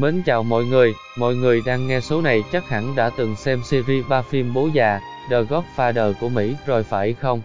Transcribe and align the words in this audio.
Mến 0.00 0.22
chào 0.22 0.42
mọi 0.42 0.64
người, 0.64 0.94
mọi 1.16 1.34
người 1.34 1.62
đang 1.66 1.86
nghe 1.86 2.00
số 2.00 2.22
này 2.22 2.42
chắc 2.52 2.68
hẳn 2.68 2.96
đã 2.96 3.10
từng 3.16 3.36
xem 3.36 3.62
series 3.64 4.06
3 4.08 4.22
phim 4.22 4.54
Bố 4.54 4.68
già, 4.72 5.00
The 5.30 5.42
Godfather 5.42 6.12
của 6.20 6.28
Mỹ 6.28 6.54
rồi 6.66 6.82
phải 6.82 7.12
không? 7.12 7.42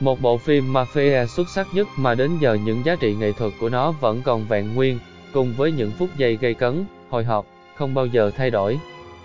Một 0.00 0.20
bộ 0.20 0.38
phim 0.38 0.72
mafia 0.72 1.26
xuất 1.26 1.48
sắc 1.48 1.66
nhất 1.74 1.86
mà 1.96 2.14
đến 2.14 2.30
giờ 2.40 2.54
những 2.64 2.84
giá 2.84 2.96
trị 2.96 3.14
nghệ 3.14 3.32
thuật 3.32 3.52
của 3.60 3.68
nó 3.68 3.92
vẫn 3.92 4.22
còn 4.22 4.46
vẹn 4.48 4.74
nguyên, 4.74 4.98
cùng 5.32 5.54
với 5.56 5.72
những 5.72 5.90
phút 5.98 6.08
giây 6.16 6.38
gây 6.40 6.54
cấn, 6.54 6.84
hồi 7.10 7.24
hộp, 7.24 7.46
không 7.76 7.94
bao 7.94 8.06
giờ 8.06 8.30
thay 8.36 8.50
đổi. 8.50 8.78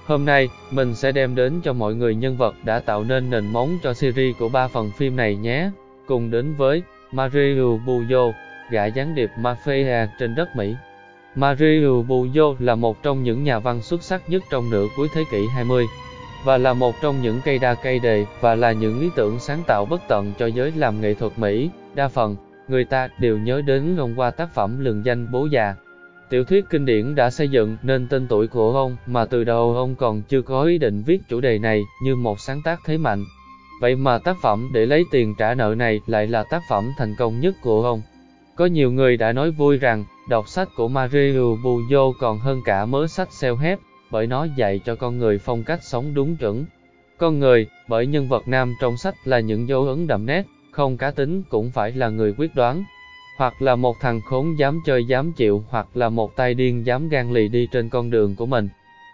Hôm 0.05 0.25
nay, 0.25 0.49
mình 0.71 0.95
sẽ 0.95 1.11
đem 1.11 1.35
đến 1.35 1.61
cho 1.63 1.73
mọi 1.73 1.95
người 1.95 2.15
nhân 2.15 2.37
vật 2.37 2.55
đã 2.63 2.79
tạo 2.79 3.03
nên 3.03 3.29
nền 3.29 3.45
móng 3.47 3.77
cho 3.83 3.93
series 3.93 4.35
của 4.39 4.49
ba 4.49 4.67
phần 4.67 4.91
phim 4.97 5.15
này 5.15 5.35
nhé. 5.35 5.69
Cùng 6.07 6.31
đến 6.31 6.53
với 6.53 6.83
Mario 7.11 7.77
Puzo, 7.85 8.31
gã 8.69 8.85
gián 8.85 9.15
điệp 9.15 9.29
mafia 9.37 10.07
trên 10.19 10.35
đất 10.35 10.55
Mỹ. 10.55 10.75
Mario 11.37 12.03
Puzo 12.07 12.55
là 12.59 12.75
một 12.75 13.03
trong 13.03 13.23
những 13.23 13.43
nhà 13.43 13.59
văn 13.59 13.81
xuất 13.81 14.03
sắc 14.03 14.29
nhất 14.29 14.43
trong 14.49 14.69
nửa 14.69 14.85
cuối 14.97 15.07
thế 15.13 15.23
kỷ 15.31 15.47
20 15.47 15.85
và 16.45 16.57
là 16.57 16.73
một 16.73 16.95
trong 17.01 17.21
những 17.21 17.41
cây 17.45 17.59
đa 17.59 17.73
cây 17.73 17.99
đề 17.99 18.25
và 18.41 18.55
là 18.55 18.71
những 18.71 18.99
ý 18.99 19.09
tưởng 19.15 19.39
sáng 19.39 19.63
tạo 19.67 19.85
bất 19.85 20.01
tận 20.07 20.33
cho 20.39 20.45
giới 20.45 20.71
làm 20.75 21.01
nghệ 21.01 21.13
thuật 21.13 21.39
Mỹ. 21.39 21.69
Đa 21.95 22.07
phần, 22.07 22.35
người 22.67 22.85
ta 22.85 23.09
đều 23.19 23.37
nhớ 23.37 23.61
đến 23.61 23.97
ông 23.97 24.19
qua 24.19 24.31
tác 24.31 24.53
phẩm 24.53 24.79
lừng 24.79 25.05
danh 25.05 25.31
Bố 25.31 25.45
già. 25.45 25.75
Tiểu 26.29 26.43
thuyết 26.43 26.65
kinh 26.69 26.85
điển 26.85 27.15
đã 27.15 27.29
xây 27.29 27.47
dựng 27.47 27.77
nên 27.83 28.07
tên 28.07 28.27
tuổi 28.27 28.47
của 28.47 28.73
ông 28.73 28.97
mà 29.05 29.25
từ 29.25 29.43
đầu 29.43 29.75
ông 29.75 29.95
còn 29.95 30.21
chưa 30.21 30.41
có 30.41 30.63
ý 30.63 30.77
định 30.77 31.03
viết 31.05 31.21
chủ 31.29 31.41
đề 31.41 31.59
này 31.59 31.83
như 32.03 32.15
một 32.15 32.39
sáng 32.39 32.61
tác 32.63 32.79
thế 32.85 32.97
mạnh. 32.97 33.23
Vậy 33.81 33.95
mà 33.95 34.17
tác 34.17 34.35
phẩm 34.41 34.69
để 34.73 34.85
lấy 34.85 35.05
tiền 35.11 35.35
trả 35.37 35.53
nợ 35.53 35.75
này 35.77 36.01
lại 36.07 36.27
là 36.27 36.43
tác 36.43 36.61
phẩm 36.69 36.91
thành 36.97 37.15
công 37.19 37.39
nhất 37.39 37.55
của 37.61 37.83
ông. 37.83 38.01
Có 38.55 38.65
nhiều 38.65 38.91
người 38.91 39.17
đã 39.17 39.33
nói 39.33 39.51
vui 39.51 39.77
rằng, 39.77 40.05
đọc 40.27 40.47
sách 40.47 40.69
của 40.75 40.87
Mario 40.87 41.55
Puzo 41.63 42.13
còn 42.19 42.39
hơn 42.39 42.61
cả 42.65 42.85
mớ 42.85 43.07
sách 43.07 43.29
self-help, 43.31 43.77
bởi 44.11 44.27
nó 44.27 44.47
dạy 44.57 44.79
cho 44.85 44.95
con 44.95 45.17
người 45.17 45.37
phong 45.37 45.63
cách 45.63 45.83
sống 45.83 46.13
đúng 46.13 46.35
chuẩn. 46.35 46.65
Con 47.17 47.39
người, 47.39 47.67
bởi 47.87 48.07
nhân 48.07 48.27
vật 48.27 48.47
nam 48.47 48.73
trong 48.81 48.97
sách 48.97 49.15
là 49.25 49.39
những 49.39 49.67
dấu 49.67 49.87
ấn 49.87 50.07
đậm 50.07 50.25
nét, 50.25 50.45
không 50.71 50.97
cá 50.97 51.11
tính 51.11 51.43
cũng 51.49 51.71
phải 51.71 51.91
là 51.91 52.09
người 52.09 52.33
quyết 52.37 52.55
đoán. 52.55 52.83
Hoặc 53.37 53.61
là 53.61 53.75
một 53.75 53.95
thằng 54.01 54.21
khốn 54.21 54.59
dám 54.59 54.79
chơi 54.85 55.05
dám 55.05 55.33
chịu, 55.33 55.63
hoặc 55.69 55.87
là 55.93 56.09
một 56.09 56.35
tay 56.35 56.53
điên 56.53 56.85
dám 56.85 57.09
gan 57.09 57.33
lì 57.33 57.47
đi 57.47 57.67
trên 57.71 57.89
con 57.89 58.09
đường 58.09 58.35
của 58.35 58.45
mình. 58.45 58.69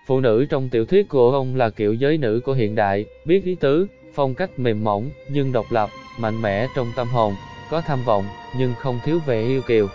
Phụ 0.08 0.20
nữ 0.20 0.46
trong 0.50 0.70
tiểu 0.70 0.86
thuyết 0.86 1.10
của 1.10 1.32
ông 1.32 1.56
là 1.56 1.70
kiểu 1.70 1.94
giới 1.94 2.18
nữ 2.18 2.42
của 2.46 2.54
hiện 2.54 2.76
đại, 2.76 3.06
biết 3.26 3.44
ý 3.44 3.56
tứ, 3.56 3.88
phong 4.14 4.36
cách 4.36 4.60
mềm 4.60 4.84
mỏng, 4.84 5.10
nhưng 5.32 5.52
độc 5.52 5.66
lập, 5.70 5.90
mạnh 6.20 6.42
mẽ 6.42 6.68
trong 6.76 6.88
tâm 6.96 7.08
hồn, 7.08 7.36
có 7.70 7.82
tham 7.82 8.00
vọng, 8.06 8.26
nhưng 8.58 8.74
không 8.80 9.00
thiếu 9.06 9.20
vẻ 9.26 9.42
yêu 9.42 9.62
kiều. 9.62 9.88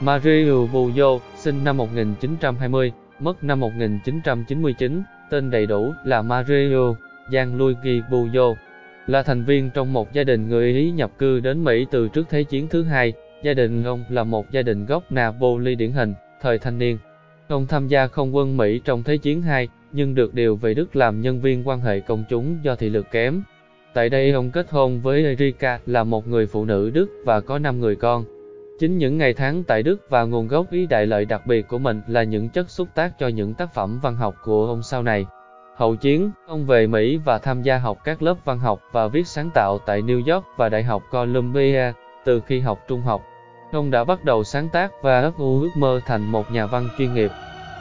Mario 0.00 0.66
Puzo, 0.72 1.18
sinh 1.36 1.64
năm 1.64 1.76
1920, 1.76 2.92
mất 3.18 3.44
năm 3.44 3.60
1999, 3.60 5.02
tên 5.30 5.50
đầy 5.50 5.66
đủ 5.66 5.92
là 6.04 6.22
Mario 6.22 6.94
Gianluigi 7.32 8.02
Puzo, 8.10 8.54
là 9.06 9.22
thành 9.22 9.44
viên 9.44 9.70
trong 9.70 9.92
một 9.92 10.12
gia 10.12 10.24
đình 10.24 10.48
người 10.48 10.72
Ý 10.72 10.90
nhập 10.90 11.10
cư 11.18 11.40
đến 11.40 11.64
Mỹ 11.64 11.86
từ 11.90 12.08
trước 12.08 12.26
Thế 12.30 12.44
chiến 12.44 12.68
thứ 12.68 12.82
hai. 12.82 13.12
Gia 13.42 13.54
đình 13.54 13.84
ông 13.84 14.04
là 14.08 14.24
một 14.24 14.50
gia 14.50 14.62
đình 14.62 14.86
gốc 14.86 15.12
Napoli 15.12 15.74
điển 15.74 15.92
hình, 15.92 16.14
thời 16.40 16.58
thanh 16.58 16.78
niên. 16.78 16.98
Ông 17.48 17.66
tham 17.66 17.88
gia 17.88 18.06
không 18.06 18.36
quân 18.36 18.56
Mỹ 18.56 18.80
trong 18.84 19.02
Thế 19.02 19.16
chiến 19.16 19.42
II, 19.58 19.68
nhưng 19.92 20.14
được 20.14 20.34
điều 20.34 20.56
về 20.56 20.74
Đức 20.74 20.96
làm 20.96 21.20
nhân 21.20 21.40
viên 21.40 21.68
quan 21.68 21.80
hệ 21.80 22.00
công 22.00 22.24
chúng 22.28 22.58
do 22.62 22.74
thị 22.74 22.88
lực 22.88 23.06
kém. 23.10 23.42
Tại 23.94 24.08
đây 24.08 24.30
ông 24.30 24.50
kết 24.50 24.70
hôn 24.70 25.00
với 25.00 25.24
Erika 25.24 25.80
là 25.86 26.04
một 26.04 26.28
người 26.28 26.46
phụ 26.46 26.64
nữ 26.64 26.90
Đức 26.90 27.08
và 27.24 27.40
có 27.40 27.58
5 27.58 27.80
người 27.80 27.96
con. 27.96 28.24
Chính 28.78 28.98
những 28.98 29.18
ngày 29.18 29.34
tháng 29.34 29.64
tại 29.64 29.82
Đức 29.82 30.06
và 30.08 30.24
nguồn 30.24 30.48
gốc 30.48 30.66
ý 30.70 30.86
đại 30.86 31.06
lợi 31.06 31.24
đặc 31.24 31.46
biệt 31.46 31.68
của 31.68 31.78
mình 31.78 32.00
là 32.06 32.22
những 32.22 32.48
chất 32.48 32.70
xúc 32.70 32.88
tác 32.94 33.18
cho 33.18 33.28
những 33.28 33.54
tác 33.54 33.74
phẩm 33.74 33.98
văn 34.02 34.16
học 34.16 34.34
của 34.42 34.66
ông 34.66 34.82
sau 34.82 35.02
này. 35.02 35.26
Hậu 35.76 35.96
chiến, 35.96 36.30
ông 36.46 36.66
về 36.66 36.86
Mỹ 36.86 37.16
và 37.16 37.38
tham 37.38 37.62
gia 37.62 37.78
học 37.78 37.98
các 38.04 38.22
lớp 38.22 38.34
văn 38.44 38.58
học 38.58 38.80
và 38.92 39.08
viết 39.08 39.26
sáng 39.26 39.50
tạo 39.54 39.78
tại 39.86 40.02
New 40.02 40.34
York 40.34 40.46
và 40.56 40.68
Đại 40.68 40.82
học 40.82 41.02
Columbia. 41.10 41.92
Từ 42.24 42.40
khi 42.40 42.60
học 42.60 42.78
trung 42.88 43.02
học, 43.02 43.22
ông 43.72 43.90
đã 43.90 44.04
bắt 44.04 44.24
đầu 44.24 44.44
sáng 44.44 44.68
tác 44.68 44.92
và 45.02 45.20
ấp 45.20 45.32
u 45.38 45.60
ước 45.60 45.70
mơ 45.76 46.00
thành 46.06 46.22
một 46.22 46.52
nhà 46.52 46.66
văn 46.66 46.88
chuyên 46.98 47.14
nghiệp. 47.14 47.30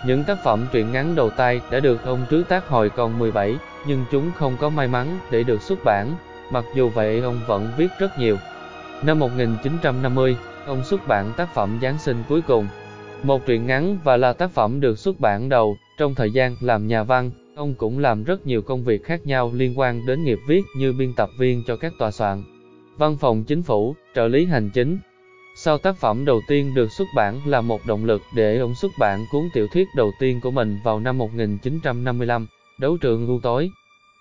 Những 0.05 0.23
tác 0.23 0.37
phẩm 0.43 0.67
truyện 0.71 0.91
ngắn 0.91 1.15
đầu 1.15 1.29
tay 1.29 1.61
đã 1.71 1.79
được 1.79 2.05
ông 2.05 2.25
trứ 2.29 2.43
tác 2.49 2.67
hồi 2.67 2.89
còn 2.89 3.19
17, 3.19 3.55
nhưng 3.87 4.05
chúng 4.11 4.31
không 4.35 4.57
có 4.59 4.69
may 4.69 4.87
mắn 4.87 5.19
để 5.31 5.43
được 5.43 5.61
xuất 5.61 5.79
bản, 5.85 6.15
mặc 6.51 6.65
dù 6.75 6.89
vậy 6.89 7.21
ông 7.21 7.39
vẫn 7.47 7.71
viết 7.77 7.87
rất 7.99 8.19
nhiều. 8.19 8.37
Năm 9.03 9.19
1950, 9.19 10.37
ông 10.67 10.83
xuất 10.83 11.07
bản 11.07 11.33
tác 11.37 11.53
phẩm 11.53 11.79
Giáng 11.81 11.97
sinh 11.97 12.23
cuối 12.29 12.41
cùng, 12.41 12.67
một 13.23 13.45
truyện 13.45 13.65
ngắn 13.65 13.97
và 14.03 14.17
là 14.17 14.33
tác 14.33 14.51
phẩm 14.51 14.79
được 14.79 14.99
xuất 14.99 15.19
bản 15.19 15.49
đầu. 15.49 15.77
Trong 15.97 16.15
thời 16.15 16.31
gian 16.31 16.55
làm 16.61 16.87
nhà 16.87 17.03
văn, 17.03 17.31
ông 17.55 17.73
cũng 17.73 17.99
làm 17.99 18.23
rất 18.23 18.45
nhiều 18.45 18.61
công 18.61 18.83
việc 18.83 19.03
khác 19.03 19.25
nhau 19.25 19.51
liên 19.55 19.79
quan 19.79 20.05
đến 20.05 20.23
nghiệp 20.23 20.39
viết 20.47 20.61
như 20.77 20.93
biên 20.93 21.13
tập 21.13 21.29
viên 21.39 21.63
cho 21.67 21.75
các 21.75 21.93
tòa 21.99 22.11
soạn, 22.11 22.43
văn 22.97 23.17
phòng 23.17 23.43
chính 23.43 23.63
phủ, 23.63 23.95
trợ 24.15 24.27
lý 24.27 24.45
hành 24.45 24.69
chính. 24.69 24.99
Sau 25.55 25.77
tác 25.77 25.97
phẩm 25.97 26.25
đầu 26.25 26.41
tiên 26.47 26.73
được 26.75 26.91
xuất 26.91 27.07
bản 27.15 27.39
là 27.45 27.61
một 27.61 27.81
động 27.87 28.05
lực 28.05 28.21
để 28.35 28.57
ông 28.57 28.75
xuất 28.75 28.91
bản 28.99 29.25
cuốn 29.31 29.49
tiểu 29.53 29.67
thuyết 29.73 29.87
đầu 29.95 30.11
tiên 30.19 30.39
của 30.41 30.51
mình 30.51 30.77
vào 30.83 30.99
năm 30.99 31.17
1955, 31.17 32.47
Đấu 32.79 32.97
trường 32.97 33.27
u 33.27 33.39
tối. 33.43 33.69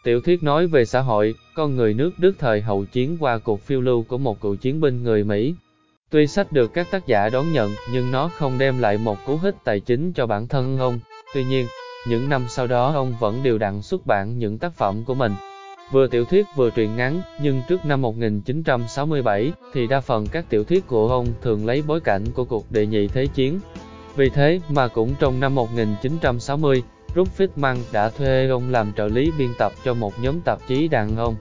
Tiểu 0.04 0.20
thuyết 0.20 0.42
nói 0.42 0.66
về 0.66 0.84
xã 0.84 1.00
hội, 1.00 1.34
con 1.54 1.76
người 1.76 1.94
nước 1.94 2.10
Đức 2.18 2.32
thời 2.38 2.60
hậu 2.60 2.84
chiến 2.84 3.16
qua 3.20 3.38
cuộc 3.38 3.62
phiêu 3.62 3.80
lưu 3.80 4.02
của 4.02 4.18
một 4.18 4.40
cựu 4.40 4.56
chiến 4.56 4.80
binh 4.80 5.02
người 5.02 5.24
Mỹ. 5.24 5.54
Tuy 6.10 6.26
sách 6.26 6.52
được 6.52 6.74
các 6.74 6.86
tác 6.90 7.06
giả 7.06 7.28
đón 7.28 7.52
nhận, 7.52 7.70
nhưng 7.92 8.10
nó 8.10 8.28
không 8.28 8.58
đem 8.58 8.78
lại 8.78 8.98
một 8.98 9.18
cú 9.26 9.36
hích 9.36 9.54
tài 9.64 9.80
chính 9.80 10.12
cho 10.12 10.26
bản 10.26 10.48
thân 10.48 10.78
ông. 10.78 11.00
Tuy 11.34 11.44
nhiên, 11.44 11.66
những 12.08 12.28
năm 12.28 12.46
sau 12.48 12.66
đó 12.66 12.92
ông 12.92 13.14
vẫn 13.20 13.42
đều 13.42 13.58
đặn 13.58 13.82
xuất 13.82 14.06
bản 14.06 14.38
những 14.38 14.58
tác 14.58 14.74
phẩm 14.74 15.04
của 15.04 15.14
mình. 15.14 15.32
Vừa 15.92 16.06
tiểu 16.06 16.24
thuyết 16.24 16.46
vừa 16.56 16.70
truyện 16.70 16.96
ngắn, 16.96 17.22
nhưng 17.42 17.62
trước 17.68 17.84
năm 17.84 18.02
1967 18.02 19.52
thì 19.72 19.86
đa 19.86 20.00
phần 20.00 20.26
các 20.26 20.44
tiểu 20.48 20.64
thuyết 20.64 20.86
của 20.86 21.08
ông 21.08 21.26
thường 21.42 21.66
lấy 21.66 21.82
bối 21.86 22.00
cảnh 22.00 22.24
của 22.34 22.44
cuộc 22.44 22.70
đệ 22.70 22.86
nhị 22.86 23.08
thế 23.08 23.26
chiến. 23.26 23.60
Vì 24.16 24.28
thế 24.28 24.60
mà 24.68 24.88
cũng 24.88 25.14
trong 25.18 25.40
năm 25.40 25.54
1960, 25.54 26.82
Ruf 27.14 27.26
Fitman 27.36 27.76
đã 27.92 28.08
thuê 28.08 28.48
ông 28.48 28.70
làm 28.70 28.92
trợ 28.96 29.08
lý 29.08 29.32
biên 29.38 29.50
tập 29.58 29.72
cho 29.84 29.94
một 29.94 30.12
nhóm 30.20 30.40
tạp 30.40 30.58
chí 30.68 30.88
đàn 30.88 31.16
ông, 31.16 31.36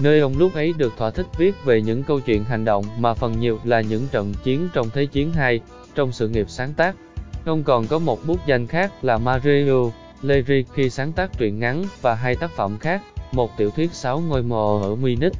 nơi 0.00 0.20
ông 0.20 0.38
lúc 0.38 0.54
ấy 0.54 0.72
được 0.76 0.92
thỏa 0.96 1.10
thích 1.10 1.26
viết 1.38 1.54
về 1.64 1.82
những 1.82 2.02
câu 2.02 2.20
chuyện 2.20 2.44
hành 2.44 2.64
động 2.64 2.84
mà 2.98 3.14
phần 3.14 3.40
nhiều 3.40 3.58
là 3.64 3.80
những 3.80 4.06
trận 4.12 4.34
chiến 4.44 4.68
trong 4.74 4.90
Thế 4.90 5.06
chiến 5.06 5.32
II, 5.48 5.60
trong 5.94 6.12
sự 6.12 6.28
nghiệp 6.28 6.46
sáng 6.48 6.72
tác. 6.74 6.96
Ông 7.44 7.62
còn 7.62 7.86
có 7.86 7.98
một 7.98 8.26
bút 8.26 8.46
danh 8.46 8.66
khác 8.66 9.04
là 9.04 9.18
Mario 9.18 9.90
Leri 10.22 10.64
khi 10.74 10.90
sáng 10.90 11.12
tác 11.12 11.38
truyện 11.38 11.58
ngắn 11.58 11.84
và 12.00 12.14
hai 12.14 12.36
tác 12.36 12.50
phẩm 12.50 12.78
khác, 12.78 13.02
một 13.32 13.56
tiểu 13.56 13.70
thuyết 13.70 13.92
sáu 13.92 14.20
ngôi 14.20 14.42
mộ 14.42 14.82
ở 14.82 14.94
Munich, 14.94 15.32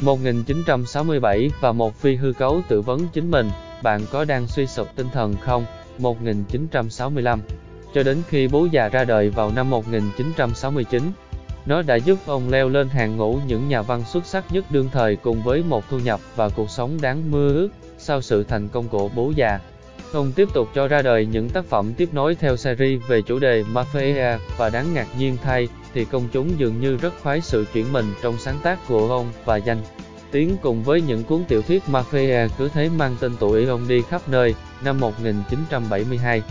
1967 0.00 1.50
và 1.60 1.72
một 1.72 1.96
phi 1.96 2.14
hư 2.14 2.32
cấu 2.32 2.60
tự 2.68 2.80
vấn 2.80 3.08
chính 3.12 3.30
mình, 3.30 3.50
bạn 3.82 4.00
có 4.10 4.24
đang 4.24 4.46
suy 4.46 4.66
sụp 4.66 4.88
tinh 4.96 5.08
thần 5.12 5.34
không? 5.40 5.64
1965 5.98 7.40
cho 7.94 8.02
đến 8.02 8.22
khi 8.28 8.48
bố 8.48 8.66
già 8.72 8.88
ra 8.88 9.04
đời 9.04 9.30
vào 9.30 9.52
năm 9.56 9.70
1969. 9.70 11.02
Nó 11.66 11.82
đã 11.82 11.94
giúp 11.94 12.18
ông 12.26 12.50
leo 12.50 12.68
lên 12.68 12.88
hàng 12.88 13.16
ngũ 13.16 13.38
những 13.46 13.68
nhà 13.68 13.82
văn 13.82 14.04
xuất 14.04 14.26
sắc 14.26 14.52
nhất 14.52 14.64
đương 14.70 14.88
thời 14.92 15.16
cùng 15.16 15.42
với 15.42 15.62
một 15.62 15.84
thu 15.90 15.98
nhập 15.98 16.20
và 16.36 16.48
cuộc 16.48 16.70
sống 16.70 17.00
đáng 17.00 17.30
mơ 17.30 17.48
ước 17.48 17.68
sau 17.98 18.20
sự 18.20 18.44
thành 18.44 18.68
công 18.68 18.88
của 18.88 19.08
bố 19.08 19.32
già. 19.36 19.60
Ông 20.12 20.32
tiếp 20.32 20.48
tục 20.54 20.68
cho 20.74 20.88
ra 20.88 21.02
đời 21.02 21.26
những 21.26 21.48
tác 21.48 21.64
phẩm 21.64 21.92
tiếp 21.96 22.08
nối 22.12 22.34
theo 22.34 22.56
series 22.56 23.02
về 23.08 23.22
chủ 23.22 23.38
đề 23.38 23.62
Mafia 23.62 24.38
và 24.56 24.70
đáng 24.70 24.94
ngạc 24.94 25.06
nhiên 25.18 25.36
thay 25.42 25.68
thì 25.94 26.04
công 26.04 26.28
chúng 26.32 26.58
dường 26.58 26.80
như 26.80 26.96
rất 26.96 27.14
khoái 27.22 27.40
sự 27.40 27.64
chuyển 27.72 27.92
mình 27.92 28.04
trong 28.22 28.38
sáng 28.38 28.58
tác 28.62 28.78
của 28.88 29.08
ông 29.08 29.26
và 29.44 29.56
danh 29.56 29.82
tiếng 30.30 30.56
cùng 30.62 30.82
với 30.82 31.00
những 31.00 31.24
cuốn 31.24 31.44
tiểu 31.48 31.62
thuyết 31.62 31.82
Mafia 31.86 32.48
cứ 32.58 32.68
thế 32.68 32.88
mang 32.96 33.16
tên 33.20 33.32
tuổi 33.40 33.66
ông 33.66 33.88
đi 33.88 34.02
khắp 34.02 34.28
nơi. 34.28 34.54
Năm 34.84 35.00
1972, 35.00 36.42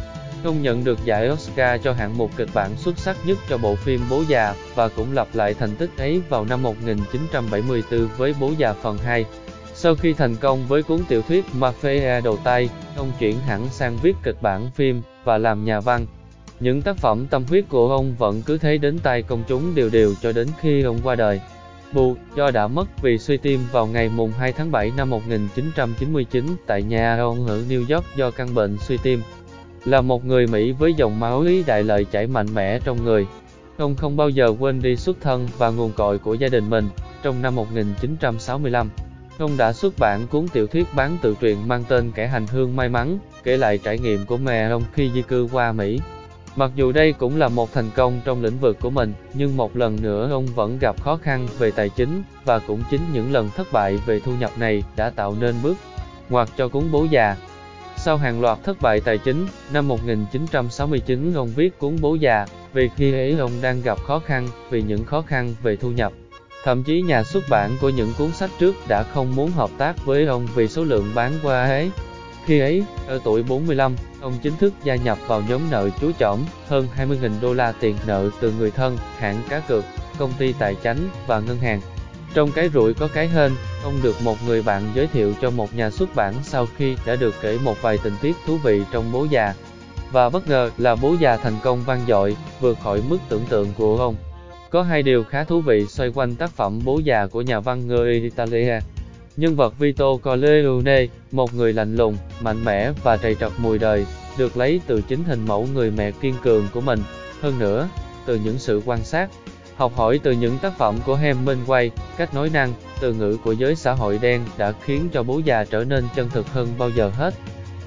Ông 0.43 0.61
nhận 0.61 0.83
được 0.83 1.05
giải 1.05 1.29
Oscar 1.29 1.81
cho 1.83 1.93
hạng 1.93 2.17
mục 2.17 2.31
kịch 2.37 2.49
bản 2.53 2.71
xuất 2.77 2.97
sắc 2.97 3.17
nhất 3.25 3.37
cho 3.49 3.57
bộ 3.57 3.75
phim 3.75 4.01
Bố 4.09 4.23
già, 4.27 4.53
và 4.75 4.87
cũng 4.87 5.13
lặp 5.13 5.27
lại 5.33 5.53
thành 5.53 5.75
tích 5.75 5.89
ấy 5.97 6.21
vào 6.29 6.45
năm 6.45 6.63
1974 6.63 8.09
với 8.17 8.35
Bố 8.39 8.51
già 8.57 8.73
phần 8.73 8.97
2. 8.97 9.25
Sau 9.73 9.95
khi 9.95 10.13
thành 10.13 10.35
công 10.35 10.67
với 10.67 10.83
cuốn 10.83 10.99
tiểu 11.07 11.21
thuyết 11.21 11.45
Mafia 11.59 12.01
e 12.01 12.21
đầu 12.21 12.37
tay, 12.43 12.69
ông 12.97 13.11
chuyển 13.19 13.39
hẳn 13.39 13.69
sang 13.69 13.97
viết 14.01 14.15
kịch 14.23 14.41
bản 14.41 14.69
phim 14.75 15.01
và 15.23 15.37
làm 15.37 15.65
nhà 15.65 15.79
văn. 15.79 16.05
Những 16.59 16.81
tác 16.81 16.97
phẩm 16.97 17.27
tâm 17.27 17.43
huyết 17.49 17.65
của 17.69 17.89
ông 17.89 18.15
vẫn 18.15 18.41
cứ 18.41 18.57
thế 18.57 18.77
đến 18.77 18.99
tay 18.99 19.21
công 19.21 19.43
chúng 19.47 19.75
đều 19.75 19.89
đều 19.89 20.13
cho 20.21 20.31
đến 20.31 20.47
khi 20.61 20.83
ông 20.83 20.99
qua 21.03 21.15
đời. 21.15 21.41
Bù, 21.93 22.15
do 22.35 22.51
đã 22.51 22.67
mất 22.67 23.01
vì 23.01 23.17
suy 23.17 23.37
tim 23.37 23.59
vào 23.71 23.87
ngày 23.87 24.09
mùng 24.09 24.31
2 24.31 24.53
tháng 24.53 24.71
7 24.71 24.91
năm 24.97 25.09
1999 25.09 26.45
tại 26.67 26.83
nhà 26.83 27.17
ông 27.17 27.47
ở 27.47 27.63
New 27.69 27.95
York 27.95 28.05
do 28.15 28.31
căn 28.31 28.55
bệnh 28.55 28.77
suy 28.77 28.97
tim. 29.03 29.21
Là 29.85 30.01
một 30.01 30.25
người 30.25 30.47
Mỹ 30.47 30.71
với 30.71 30.93
dòng 30.93 31.19
máu 31.19 31.41
ý 31.41 31.63
đại 31.63 31.83
lợi 31.83 32.05
chảy 32.05 32.27
mạnh 32.27 32.47
mẽ 32.53 32.79
trong 32.79 33.03
người, 33.03 33.27
ông 33.77 33.95
không 33.95 34.17
bao 34.17 34.29
giờ 34.29 34.53
quên 34.59 34.81
đi 34.81 34.95
xuất 34.95 35.17
thân 35.21 35.47
và 35.57 35.69
nguồn 35.69 35.91
cội 35.91 36.17
của 36.17 36.33
gia 36.33 36.47
đình 36.47 36.69
mình. 36.69 36.89
Trong 37.23 37.41
năm 37.41 37.55
1965, 37.55 38.89
ông 39.37 39.57
đã 39.57 39.73
xuất 39.73 39.99
bản 39.99 40.27
cuốn 40.27 40.47
tiểu 40.47 40.67
thuyết 40.67 40.87
bán 40.95 41.17
tự 41.21 41.35
truyện 41.39 41.67
mang 41.67 41.83
tên 41.89 42.11
Kẻ 42.11 42.27
hành 42.27 42.47
hương 42.47 42.75
may 42.75 42.89
mắn, 42.89 43.19
kể 43.43 43.57
lại 43.57 43.77
trải 43.77 43.99
nghiệm 43.99 44.25
của 44.25 44.37
mẹ 44.37 44.69
ông 44.69 44.83
khi 44.93 45.11
di 45.13 45.21
cư 45.21 45.47
qua 45.51 45.71
Mỹ. 45.71 45.99
Mặc 46.55 46.71
dù 46.75 46.91
đây 46.91 47.13
cũng 47.13 47.37
là 47.37 47.47
một 47.47 47.73
thành 47.73 47.89
công 47.95 48.21
trong 48.25 48.43
lĩnh 48.43 48.59
vực 48.59 48.77
của 48.81 48.89
mình, 48.89 49.13
nhưng 49.33 49.57
một 49.57 49.75
lần 49.77 49.97
nữa 50.01 50.29
ông 50.31 50.45
vẫn 50.45 50.79
gặp 50.79 51.01
khó 51.01 51.17
khăn 51.17 51.47
về 51.57 51.71
tài 51.71 51.89
chính, 51.89 52.23
và 52.45 52.59
cũng 52.59 52.83
chính 52.91 53.01
những 53.13 53.33
lần 53.33 53.49
thất 53.49 53.67
bại 53.71 53.97
về 54.05 54.19
thu 54.19 54.31
nhập 54.39 54.51
này 54.57 54.83
đã 54.95 55.09
tạo 55.09 55.35
nên 55.39 55.55
bước 55.63 55.77
ngoặt 56.29 56.49
cho 56.57 56.67
cuốn 56.67 56.83
Bố 56.91 57.05
già. 57.11 57.35
Sau 58.03 58.17
hàng 58.17 58.41
loạt 58.41 58.57
thất 58.63 58.81
bại 58.81 59.01
tài 59.01 59.17
chính, 59.17 59.47
năm 59.73 59.87
1969 59.87 61.33
ông 61.33 61.49
viết 61.55 61.79
cuốn 61.79 61.97
Bố 62.01 62.15
già, 62.15 62.45
vì 62.73 62.89
khi 62.95 63.13
ấy 63.13 63.35
ông 63.39 63.51
đang 63.61 63.81
gặp 63.81 63.97
khó 63.97 64.19
khăn 64.19 64.47
vì 64.69 64.81
những 64.81 65.05
khó 65.05 65.21
khăn 65.21 65.55
về 65.61 65.75
thu 65.75 65.91
nhập. 65.91 66.13
Thậm 66.63 66.83
chí 66.83 67.01
nhà 67.01 67.23
xuất 67.23 67.43
bản 67.49 67.71
của 67.81 67.89
những 67.89 68.13
cuốn 68.17 68.31
sách 68.31 68.49
trước 68.59 68.75
đã 68.87 69.03
không 69.03 69.35
muốn 69.35 69.51
hợp 69.51 69.69
tác 69.77 70.05
với 70.05 70.25
ông 70.25 70.47
vì 70.55 70.67
số 70.67 70.83
lượng 70.83 71.11
bán 71.15 71.33
qua 71.43 71.65
ấy. 71.65 71.91
Khi 72.45 72.59
ấy, 72.59 72.83
ở 73.07 73.19
tuổi 73.23 73.43
45, 73.43 73.95
ông 74.21 74.33
chính 74.43 74.55
thức 74.55 74.73
gia 74.83 74.95
nhập 74.95 75.17
vào 75.27 75.43
nhóm 75.49 75.61
nợ 75.71 75.89
chú 76.01 76.11
chỏm, 76.19 76.39
hơn 76.67 76.87
20.000 76.97 77.31
đô 77.41 77.53
la 77.53 77.71
tiền 77.71 77.95
nợ 78.07 78.29
từ 78.41 78.53
người 78.59 78.71
thân, 78.71 78.97
hãng 79.17 79.41
cá 79.49 79.59
cược, 79.59 79.83
công 80.17 80.33
ty 80.37 80.53
tài 80.53 80.75
chánh 80.83 80.97
và 81.27 81.39
ngân 81.39 81.57
hàng. 81.57 81.81
Trong 82.33 82.51
cái 82.51 82.69
rủi 82.69 82.93
có 82.93 83.07
cái 83.13 83.27
hên, 83.27 83.51
ông 83.83 83.93
được 84.03 84.15
một 84.23 84.37
người 84.47 84.61
bạn 84.61 84.83
giới 84.95 85.07
thiệu 85.07 85.33
cho 85.41 85.49
một 85.49 85.75
nhà 85.75 85.89
xuất 85.89 86.15
bản 86.15 86.33
sau 86.43 86.67
khi 86.77 86.95
đã 87.05 87.15
được 87.15 87.35
kể 87.41 87.57
một 87.63 87.81
vài 87.81 87.97
tình 88.03 88.13
tiết 88.21 88.35
thú 88.45 88.57
vị 88.57 88.81
trong 88.91 89.11
bố 89.11 89.27
già. 89.29 89.53
Và 90.11 90.29
bất 90.29 90.47
ngờ 90.47 90.71
là 90.77 90.95
bố 90.95 91.15
già 91.19 91.37
thành 91.37 91.55
công 91.63 91.83
vang 91.83 92.01
dội, 92.07 92.37
vượt 92.59 92.77
khỏi 92.83 93.01
mức 93.09 93.17
tưởng 93.29 93.45
tượng 93.49 93.67
của 93.77 93.97
ông. 93.97 94.15
Có 94.69 94.81
hai 94.81 95.03
điều 95.03 95.23
khá 95.23 95.43
thú 95.43 95.61
vị 95.61 95.85
xoay 95.85 96.11
quanh 96.15 96.35
tác 96.35 96.51
phẩm 96.51 96.79
bố 96.83 96.99
già 97.03 97.27
của 97.27 97.41
nhà 97.41 97.59
văn 97.59 97.87
người 97.87 98.13
Italia. 98.13 98.79
Nhân 99.37 99.55
vật 99.55 99.79
Vito 99.79 100.17
Corleone, 100.23 101.07
một 101.31 101.53
người 101.53 101.73
lạnh 101.73 101.95
lùng, 101.95 102.17
mạnh 102.41 102.65
mẽ 102.65 102.91
và 103.03 103.17
trầy 103.17 103.35
trật 103.35 103.51
mùi 103.57 103.79
đời, 103.79 104.05
được 104.37 104.57
lấy 104.57 104.81
từ 104.87 105.01
chính 105.01 105.23
hình 105.23 105.45
mẫu 105.47 105.67
người 105.73 105.91
mẹ 105.91 106.11
kiên 106.11 106.35
cường 106.43 106.67
của 106.73 106.81
mình. 106.81 106.99
Hơn 107.41 107.59
nữa, 107.59 107.89
từ 108.25 108.39
những 108.43 108.59
sự 108.59 108.81
quan 108.85 109.03
sát, 109.03 109.29
học 109.79 109.91
hỏi 109.95 110.19
từ 110.23 110.31
những 110.31 110.57
tác 110.57 110.77
phẩm 110.77 110.97
của 111.05 111.17
Hemingway, 111.17 111.89
cách 112.17 112.33
nói 112.33 112.49
năng, 112.53 112.73
từ 112.99 113.13
ngữ 113.13 113.37
của 113.43 113.51
giới 113.51 113.75
xã 113.75 113.93
hội 113.93 114.19
đen 114.21 114.45
đã 114.57 114.71
khiến 114.83 115.09
cho 115.13 115.23
bố 115.23 115.41
già 115.45 115.63
trở 115.63 115.83
nên 115.83 116.07
chân 116.15 116.29
thực 116.29 116.47
hơn 116.47 116.67
bao 116.77 116.89
giờ 116.89 117.11
hết. 117.15 117.33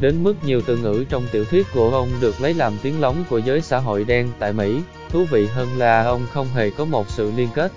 Đến 0.00 0.22
mức 0.22 0.34
nhiều 0.44 0.60
từ 0.66 0.76
ngữ 0.76 1.04
trong 1.08 1.26
tiểu 1.32 1.44
thuyết 1.44 1.66
của 1.74 1.90
ông 1.90 2.08
được 2.20 2.40
lấy 2.40 2.54
làm 2.54 2.72
tiếng 2.82 3.00
lóng 3.00 3.24
của 3.30 3.38
giới 3.38 3.60
xã 3.60 3.78
hội 3.78 4.04
đen 4.04 4.28
tại 4.38 4.52
Mỹ. 4.52 4.80
Thú 5.10 5.24
vị 5.30 5.46
hơn 5.46 5.68
là 5.78 6.02
ông 6.02 6.26
không 6.32 6.46
hề 6.54 6.70
có 6.70 6.84
một 6.84 7.10
sự 7.10 7.32
liên 7.36 7.48
kết, 7.54 7.72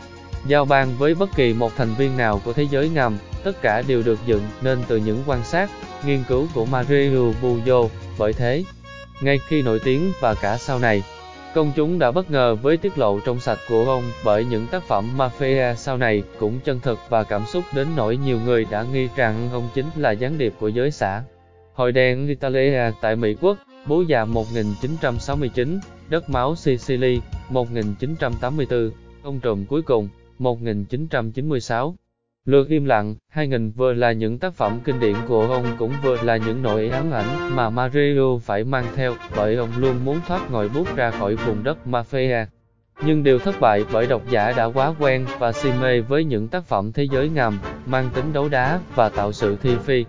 giao 0.47 0.65
ban 0.65 0.97
với 0.97 1.15
bất 1.15 1.29
kỳ 1.35 1.53
một 1.53 1.71
thành 1.77 1.93
viên 1.97 2.17
nào 2.17 2.41
của 2.45 2.53
thế 2.53 2.67
giới 2.71 2.89
ngầm, 2.89 3.17
tất 3.43 3.61
cả 3.61 3.81
đều 3.87 4.03
được 4.03 4.19
dựng 4.25 4.43
nên 4.61 4.79
từ 4.87 4.97
những 4.97 5.23
quan 5.25 5.43
sát, 5.43 5.69
nghiên 6.05 6.23
cứu 6.27 6.47
của 6.53 6.65
Mario 6.65 7.31
Bujo, 7.41 7.87
bởi 8.17 8.33
thế, 8.33 8.63
ngay 9.21 9.39
khi 9.47 9.61
nổi 9.61 9.79
tiếng 9.83 10.11
và 10.21 10.33
cả 10.33 10.57
sau 10.57 10.79
này, 10.79 11.03
công 11.55 11.71
chúng 11.75 11.99
đã 11.99 12.11
bất 12.11 12.31
ngờ 12.31 12.55
với 12.55 12.77
tiết 12.77 12.97
lộ 12.97 13.19
trong 13.19 13.39
sạch 13.39 13.59
của 13.69 13.85
ông 13.85 14.03
bởi 14.25 14.45
những 14.45 14.67
tác 14.67 14.83
phẩm 14.83 15.17
mafia 15.17 15.75
sau 15.75 15.97
này 15.97 16.23
cũng 16.39 16.59
chân 16.59 16.79
thực 16.79 16.99
và 17.09 17.23
cảm 17.23 17.45
xúc 17.45 17.63
đến 17.75 17.87
nỗi 17.95 18.17
nhiều 18.17 18.39
người 18.45 18.65
đã 18.71 18.85
nghi 18.93 19.07
rằng 19.15 19.49
ông 19.51 19.69
chính 19.73 19.85
là 19.95 20.11
gián 20.11 20.37
điệp 20.37 20.53
của 20.59 20.67
giới 20.67 20.91
xã. 20.91 21.23
Hội 21.73 21.91
đen 21.91 22.27
Italia 22.27 22.91
tại 23.01 23.15
Mỹ 23.15 23.35
Quốc, 23.41 23.57
bố 23.87 24.01
già 24.01 24.25
1969, 24.25 25.79
đất 26.09 26.29
máu 26.29 26.55
Sicily, 26.55 27.21
1984, 27.49 28.91
ông 29.23 29.39
trùm 29.39 29.65
cuối 29.65 29.81
cùng, 29.81 30.09
1996. 30.39 31.95
Lượt 32.45 32.69
im 32.69 32.85
lặng, 32.85 33.15
2000 33.29 33.71
vừa 33.71 33.93
là 33.93 34.11
những 34.11 34.39
tác 34.39 34.53
phẩm 34.53 34.79
kinh 34.83 34.99
điển 34.99 35.15
của 35.27 35.47
ông 35.47 35.65
cũng 35.79 35.93
vừa 36.03 36.17
là 36.21 36.37
những 36.37 36.61
nỗi 36.61 36.89
ám 36.89 37.11
ảnh 37.11 37.55
mà 37.55 37.69
Mario 37.69 38.37
phải 38.43 38.63
mang 38.63 38.85
theo, 38.95 39.13
bởi 39.35 39.55
ông 39.55 39.69
luôn 39.77 40.05
muốn 40.05 40.19
thoát 40.27 40.51
ngòi 40.51 40.69
bút 40.69 40.95
ra 40.95 41.11
khỏi 41.11 41.35
vùng 41.35 41.63
đất 41.63 41.77
mafia. 41.85 42.45
Nhưng 43.05 43.23
đều 43.23 43.39
thất 43.39 43.55
bại 43.59 43.85
bởi 43.93 44.07
độc 44.07 44.21
giả 44.29 44.53
đã 44.57 44.65
quá 44.65 44.93
quen 44.99 45.25
và 45.39 45.51
si 45.51 45.69
mê 45.81 46.01
với 46.01 46.23
những 46.23 46.47
tác 46.47 46.63
phẩm 46.63 46.91
thế 46.91 47.07
giới 47.11 47.29
ngầm, 47.29 47.59
mang 47.85 48.09
tính 48.13 48.33
đấu 48.33 48.49
đá 48.49 48.79
và 48.95 49.09
tạo 49.09 49.31
sự 49.31 49.57
thi 49.61 49.75
phi. 49.83 50.05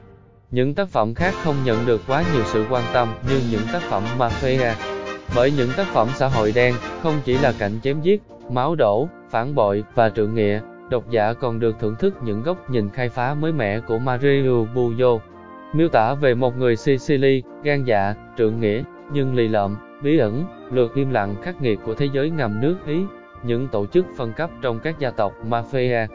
Những 0.51 0.75
tác 0.75 0.89
phẩm 0.89 1.15
khác 1.15 1.35
không 1.45 1.57
nhận 1.65 1.87
được 1.87 2.01
quá 2.07 2.25
nhiều 2.35 2.43
sự 2.47 2.67
quan 2.71 2.85
tâm 2.93 3.09
như 3.29 3.41
những 3.51 3.63
tác 3.73 3.83
phẩm 3.83 4.03
mafia. 4.19 4.73
Bởi 5.37 5.53
những 5.57 5.71
tác 5.77 5.87
phẩm 5.87 6.09
xã 6.15 6.29
hội 6.29 6.53
đen 6.53 6.75
không 7.03 7.21
chỉ 7.25 7.39
là 7.39 7.53
cảnh 7.59 7.79
chém 7.83 8.01
giết, 8.01 8.23
máu 8.51 8.75
đổ, 8.75 9.09
phản 9.31 9.55
bội 9.55 9.85
và 9.95 10.11
trượng 10.11 10.35
nghĩa, 10.35 10.61
độc 10.91 11.11
giả 11.11 11.33
còn 11.33 11.61
được 11.61 11.77
thưởng 11.81 11.95
thức 11.99 12.15
những 12.23 12.43
góc 12.43 12.71
nhìn 12.71 12.91
khai 12.91 13.09
phá 13.09 13.35
mới 13.35 13.53
mẻ 13.53 13.81
của 13.81 13.99
Mario 13.99 14.51
Puzo, 14.75 15.19
Miêu 15.73 15.89
tả 15.89 16.15
về 16.15 16.35
một 16.35 16.57
người 16.57 16.77
Sicily, 16.77 17.43
gan 17.63 17.85
dạ, 17.85 18.15
trượng 18.39 18.61
nghĩa, 18.61 18.83
nhưng 19.13 19.35
lì 19.35 19.49
lợm, 19.49 19.77
bí 20.03 20.19
ẩn, 20.19 20.45
lượt 20.71 20.95
im 20.95 21.11
lặng 21.11 21.35
khắc 21.43 21.63
nghiệt 21.63 21.79
của 21.85 21.95
thế 21.95 22.09
giới 22.13 22.31
ngầm 22.31 22.61
nước 22.61 22.77
Ý, 22.87 23.05
những 23.43 23.69
tổ 23.69 23.87
chức 23.87 24.07
phân 24.17 24.33
cấp 24.33 24.51
trong 24.63 24.79
các 24.79 24.99
gia 24.99 25.11
tộc 25.11 25.33
Mafia. 25.49 26.07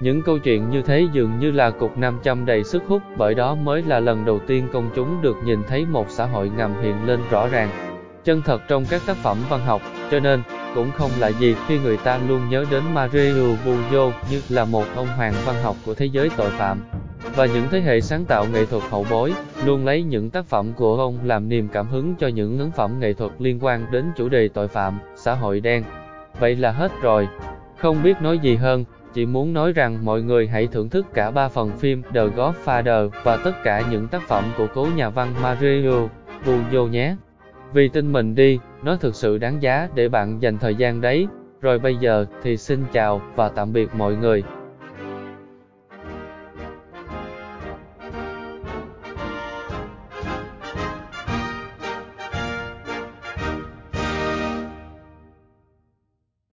Những 0.00 0.22
câu 0.22 0.38
chuyện 0.38 0.70
như 0.70 0.82
thế 0.82 1.06
dường 1.12 1.38
như 1.38 1.50
là 1.50 1.70
cục 1.70 1.98
nam 1.98 2.18
châm 2.22 2.46
đầy 2.46 2.64
sức 2.64 2.82
hút 2.88 3.02
bởi 3.16 3.34
đó 3.34 3.54
mới 3.54 3.82
là 3.82 4.00
lần 4.00 4.24
đầu 4.24 4.40
tiên 4.46 4.68
công 4.72 4.90
chúng 4.94 5.22
được 5.22 5.36
nhìn 5.44 5.62
thấy 5.68 5.86
một 5.86 6.06
xã 6.08 6.24
hội 6.24 6.50
ngầm 6.56 6.74
hiện 6.82 7.06
lên 7.06 7.20
rõ 7.30 7.48
ràng, 7.48 7.68
chân 8.24 8.42
thật 8.44 8.60
trong 8.68 8.84
các 8.90 9.02
tác 9.06 9.16
phẩm 9.16 9.36
văn 9.48 9.60
học, 9.60 9.82
cho 10.10 10.20
nên, 10.20 10.42
cũng 10.74 10.90
không 10.90 11.10
lạ 11.18 11.28
gì 11.28 11.56
khi 11.68 11.78
người 11.78 11.96
ta 11.96 12.20
luôn 12.28 12.48
nhớ 12.48 12.64
đến 12.70 12.82
Mario 12.94 13.56
Bujo 13.64 14.10
như 14.30 14.40
là 14.48 14.64
một 14.64 14.84
ông 14.96 15.06
hoàng 15.06 15.34
văn 15.46 15.56
học 15.62 15.76
của 15.86 15.94
thế 15.94 16.06
giới 16.06 16.30
tội 16.36 16.50
phạm. 16.50 16.80
Và 17.36 17.46
những 17.46 17.66
thế 17.70 17.80
hệ 17.80 18.00
sáng 18.00 18.24
tạo 18.24 18.46
nghệ 18.52 18.66
thuật 18.66 18.82
hậu 18.90 19.06
bối, 19.10 19.32
luôn 19.64 19.84
lấy 19.84 20.02
những 20.02 20.30
tác 20.30 20.46
phẩm 20.46 20.72
của 20.76 20.96
ông 20.96 21.18
làm 21.24 21.48
niềm 21.48 21.68
cảm 21.72 21.86
hứng 21.86 22.14
cho 22.14 22.28
những 22.28 22.58
ấn 22.58 22.70
phẩm 22.70 23.00
nghệ 23.00 23.12
thuật 23.12 23.32
liên 23.38 23.58
quan 23.60 23.86
đến 23.90 24.04
chủ 24.16 24.28
đề 24.28 24.48
tội 24.48 24.68
phạm, 24.68 24.98
xã 25.16 25.34
hội 25.34 25.60
đen. 25.60 25.84
Vậy 26.40 26.56
là 26.56 26.72
hết 26.72 26.92
rồi. 27.02 27.28
Không 27.78 28.02
biết 28.02 28.16
nói 28.22 28.38
gì 28.38 28.56
hơn, 28.56 28.84
chỉ 29.14 29.26
muốn 29.26 29.52
nói 29.52 29.72
rằng 29.72 30.04
mọi 30.04 30.22
người 30.22 30.48
hãy 30.48 30.66
thưởng 30.66 30.88
thức 30.88 31.06
cả 31.14 31.30
ba 31.30 31.48
phần 31.48 31.70
phim 31.78 32.02
The 32.02 32.26
Godfather 32.26 33.08
và 33.22 33.36
tất 33.36 33.52
cả 33.64 33.82
những 33.90 34.08
tác 34.08 34.22
phẩm 34.28 34.44
của 34.58 34.66
cố 34.74 34.88
nhà 34.96 35.10
văn 35.10 35.34
Mario 35.42 36.08
Bujo 36.46 36.88
nhé. 36.88 37.16
Vì 37.74 37.88
tin 37.88 38.12
mình 38.12 38.34
đi, 38.34 38.58
nó 38.82 38.96
thực 38.96 39.14
sự 39.14 39.38
đáng 39.38 39.62
giá 39.62 39.88
để 39.94 40.08
bạn 40.08 40.42
dành 40.42 40.58
thời 40.58 40.74
gian 40.74 41.00
đấy. 41.00 41.26
Rồi 41.60 41.78
bây 41.78 41.96
giờ 41.96 42.26
thì 42.42 42.56
xin 42.56 42.84
chào 42.92 43.22
và 43.36 43.48
tạm 43.48 43.72
biệt 43.72 43.88
mọi 43.94 44.16
người. 44.16 44.42